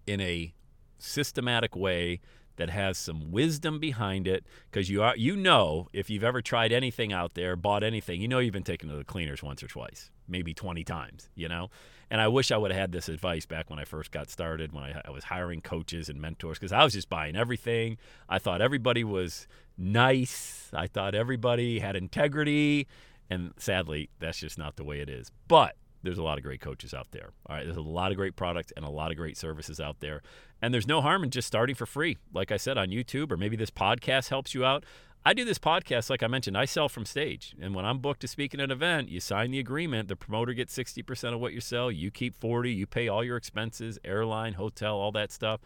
in 0.07 0.21
a 0.21 0.53
systematic 0.97 1.75
way 1.75 2.19
that 2.57 2.69
has 2.69 2.97
some 2.97 3.31
wisdom 3.31 3.79
behind 3.79 4.27
it 4.27 4.45
because 4.71 4.89
you 4.89 5.03
are 5.03 5.15
you 5.17 5.35
know 5.35 5.87
if 5.93 6.09
you've 6.09 6.23
ever 6.23 6.41
tried 6.41 6.71
anything 6.71 7.11
out 7.11 7.33
there 7.33 7.55
bought 7.55 7.83
anything 7.83 8.21
you 8.21 8.27
know 8.27 8.39
you've 8.39 8.53
been 8.53 8.63
taken 8.63 8.89
to 8.89 8.95
the 8.95 9.03
cleaners 9.03 9.43
once 9.43 9.61
or 9.61 9.67
twice 9.67 10.09
maybe 10.27 10.53
20 10.53 10.83
times 10.83 11.29
you 11.35 11.47
know? 11.47 11.69
And 12.09 12.21
i 12.21 12.27
wish 12.27 12.51
i 12.51 12.57
would 12.57 12.71
have 12.71 12.79
had 12.79 12.91
this 12.91 13.09
advice 13.09 13.45
back 13.45 13.69
when 13.69 13.79
i 13.79 13.83
first 13.83 14.11
got 14.11 14.29
started 14.29 14.71
when 14.71 14.83
i, 14.83 15.01
I 15.05 15.09
was 15.11 15.25
hiring 15.25 15.61
coaches 15.61 16.07
and 16.07 16.21
mentors 16.21 16.57
because 16.57 16.71
i 16.71 16.83
was 16.83 16.93
just 16.93 17.09
buying 17.09 17.35
everything. 17.35 17.97
I 18.29 18.39
thought 18.39 18.61
everybody 18.61 19.03
was 19.03 19.47
nice. 19.77 20.69
I 20.73 20.87
thought 20.87 21.15
everybody 21.15 21.79
had 21.79 21.95
integrity. 21.95 22.87
And 23.29 23.51
sadly 23.57 24.09
that's 24.19 24.39
just 24.39 24.57
not 24.57 24.75
the 24.75 24.83
way 24.83 24.99
it 24.99 25.09
is. 25.09 25.31
But 25.47 25.75
there's 26.05 26.17
a 26.17 26.23
lot 26.23 26.37
of 26.37 26.43
great 26.43 26.61
coaches 26.61 26.93
out 26.93 27.07
there. 27.11 27.31
All 27.47 27.55
right, 27.55 27.65
there's 27.65 27.77
a 27.77 27.81
lot 27.81 28.11
of 28.11 28.17
great 28.17 28.35
products 28.35 28.71
and 28.75 28.85
a 28.85 28.89
lot 28.89 29.11
of 29.11 29.17
great 29.17 29.37
services 29.37 29.79
out 29.79 29.99
there. 29.99 30.21
And 30.61 30.73
there's 30.73 30.87
no 30.87 31.01
harm 31.01 31.23
in 31.23 31.29
just 31.29 31.47
starting 31.47 31.75
for 31.75 31.85
free, 31.85 32.17
like 32.33 32.51
I 32.51 32.57
said 32.57 32.77
on 32.77 32.89
YouTube, 32.89 33.31
or 33.31 33.37
maybe 33.37 33.55
this 33.55 33.71
podcast 33.71 34.29
helps 34.29 34.53
you 34.53 34.63
out. 34.63 34.85
I 35.27 35.33
do 35.33 35.43
this 35.43 35.57
podcast, 35.57 36.09
like 36.09 36.21
I 36.21 36.27
mentioned, 36.27 36.55
I 36.55 36.65
sell 36.65 36.87
from 36.87 37.05
stage. 37.05 37.55
And 37.59 37.73
when 37.73 37.83
I'm 37.83 37.97
booked 37.97 38.21
to 38.21 38.27
speak 38.27 38.53
at 38.53 38.59
an 38.59 38.69
event, 38.69 39.09
you 39.09 39.19
sign 39.19 39.49
the 39.49 39.59
agreement, 39.59 40.07
the 40.07 40.15
promoter 40.15 40.53
gets 40.53 40.77
60% 40.77 41.33
of 41.33 41.39
what 41.39 41.53
you 41.53 41.61
sell, 41.61 41.91
you 41.91 42.11
keep 42.11 42.35
40, 42.35 42.71
you 42.71 42.85
pay 42.85 43.07
all 43.07 43.23
your 43.23 43.37
expenses, 43.37 43.97
airline, 44.05 44.53
hotel, 44.53 44.95
all 44.95 45.11
that 45.13 45.31
stuff. 45.31 45.59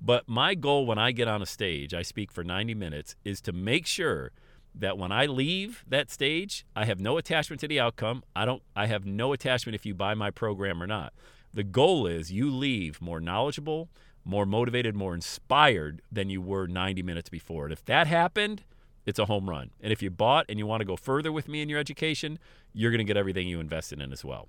But 0.00 0.28
my 0.28 0.54
goal 0.54 0.86
when 0.86 0.98
I 0.98 1.10
get 1.10 1.26
on 1.26 1.42
a 1.42 1.46
stage, 1.46 1.92
I 1.92 2.02
speak 2.02 2.30
for 2.30 2.44
90 2.44 2.74
minutes, 2.74 3.16
is 3.24 3.40
to 3.42 3.52
make 3.52 3.86
sure– 3.86 4.30
that 4.74 4.98
when 4.98 5.12
I 5.12 5.26
leave 5.26 5.84
that 5.88 6.10
stage, 6.10 6.64
I 6.74 6.84
have 6.84 7.00
no 7.00 7.18
attachment 7.18 7.60
to 7.60 7.68
the 7.68 7.80
outcome. 7.80 8.22
I 8.34 8.44
don't 8.44 8.62
I 8.74 8.86
have 8.86 9.04
no 9.04 9.32
attachment 9.32 9.74
if 9.74 9.84
you 9.84 9.94
buy 9.94 10.14
my 10.14 10.30
program 10.30 10.82
or 10.82 10.86
not. 10.86 11.12
The 11.52 11.64
goal 11.64 12.06
is 12.06 12.32
you 12.32 12.50
leave 12.50 13.00
more 13.00 13.20
knowledgeable, 13.20 13.88
more 14.24 14.46
motivated, 14.46 14.94
more 14.94 15.14
inspired 15.14 16.02
than 16.10 16.30
you 16.30 16.40
were 16.40 16.66
90 16.66 17.02
minutes 17.02 17.28
before. 17.28 17.64
And 17.64 17.72
if 17.72 17.84
that 17.86 18.06
happened, 18.06 18.62
it's 19.04 19.18
a 19.18 19.26
home 19.26 19.50
run. 19.50 19.70
And 19.80 19.92
if 19.92 20.02
you 20.02 20.10
bought 20.10 20.46
and 20.48 20.58
you 20.58 20.66
want 20.66 20.80
to 20.82 20.84
go 20.84 20.96
further 20.96 21.32
with 21.32 21.48
me 21.48 21.62
in 21.62 21.68
your 21.68 21.80
education, 21.80 22.38
you're 22.72 22.92
going 22.92 22.98
to 22.98 23.04
get 23.04 23.16
everything 23.16 23.48
you 23.48 23.58
invested 23.58 24.00
in 24.00 24.12
as 24.12 24.24
well. 24.24 24.48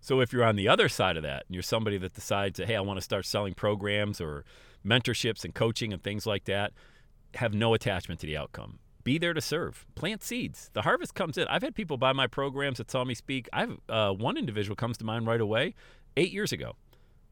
So 0.00 0.20
if 0.20 0.32
you're 0.34 0.44
on 0.44 0.56
the 0.56 0.68
other 0.68 0.90
side 0.90 1.16
of 1.16 1.22
that 1.22 1.44
and 1.46 1.54
you're 1.54 1.62
somebody 1.62 1.96
that 1.98 2.12
decides 2.12 2.58
hey, 2.58 2.76
I 2.76 2.80
want 2.80 2.98
to 2.98 3.02
start 3.02 3.24
selling 3.24 3.54
programs 3.54 4.20
or 4.20 4.44
mentorships 4.84 5.44
and 5.44 5.54
coaching 5.54 5.94
and 5.94 6.02
things 6.02 6.26
like 6.26 6.44
that, 6.44 6.72
have 7.36 7.54
no 7.54 7.72
attachment 7.72 8.20
to 8.20 8.26
the 8.26 8.36
outcome 8.36 8.78
be 9.04 9.18
there 9.18 9.34
to 9.34 9.40
serve. 9.40 9.86
Plant 9.94 10.22
seeds. 10.22 10.70
The 10.72 10.82
harvest 10.82 11.14
comes 11.14 11.38
in. 11.38 11.46
I've 11.48 11.62
had 11.62 11.74
people 11.74 11.96
buy 11.96 12.12
my 12.12 12.26
programs 12.26 12.78
that 12.78 12.90
saw 12.90 13.04
me 13.04 13.14
speak. 13.14 13.48
I've 13.52 13.78
uh, 13.88 14.12
one 14.12 14.36
individual 14.36 14.74
comes 14.74 14.96
to 14.98 15.04
mind 15.04 15.26
right 15.26 15.40
away. 15.40 15.74
Eight 16.16 16.32
years 16.32 16.52
ago, 16.52 16.76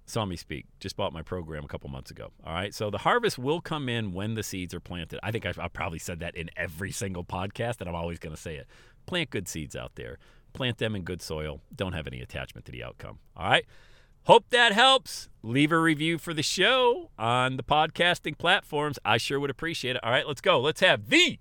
saw 0.07 0.27
me 0.27 0.37
speak. 0.37 0.67
Just 0.81 0.97
bought 0.97 1.13
my 1.13 1.23
program 1.23 1.65
a 1.65 1.69
couple 1.69 1.89
months 1.89 2.11
ago. 2.11 2.31
All 2.45 2.53
right. 2.53 2.75
So 2.75 2.91
the 2.91 2.99
harvest 2.99 3.39
will 3.39 3.61
come 3.61 3.89
in 3.89 4.13
when 4.13 4.35
the 4.35 4.43
seeds 4.43 4.75
are 4.75 4.81
planted. 4.81 5.19
I 5.23 5.31
think 5.31 5.47
I've, 5.47 5.59
I've 5.59 5.73
probably 5.73 5.99
said 5.99 6.21
that 6.21 6.37
in 6.37 6.51
every 6.57 6.93
single 6.93 7.25
podcast, 7.25 7.81
and 7.81 7.89
I'm 7.89 7.95
always 7.95 8.19
going 8.19 8.35
to 8.35 8.41
say 8.41 8.57
it. 8.57 8.67
Plant 9.07 9.31
good 9.31 9.49
seeds 9.49 9.75
out 9.75 9.93
there. 9.95 10.19
Plant 10.53 10.79
them 10.79 10.95
in 10.95 11.03
good 11.03 11.23
soil. 11.23 11.61
Don't 11.75 11.95
have 11.95 12.07
any 12.07 12.21
attachment 12.21 12.67
to 12.67 12.73
the 12.73 12.85
outcome. 12.85 13.19
All 13.37 13.49
right. 13.49 13.65
Hope 14.25 14.51
that 14.51 14.73
helps. 14.73 15.29
Leave 15.43 15.73
a 15.73 15.79
review 15.79 16.17
for 16.17 16.33
the 16.33 16.45
show 16.45 17.11
on 17.19 17.57
the 17.57 17.65
podcasting 17.65 18.39
platforms. 18.39 18.99
I 19.05 19.17
sure 19.17 19.41
would 19.41 19.51
appreciate 19.51 19.97
it. 19.97 20.05
All 20.05 20.13
right, 20.13 20.29
let's 20.29 20.41
go. 20.41 20.61
Let's 20.61 20.81
have 20.81 21.09
the 21.09 21.41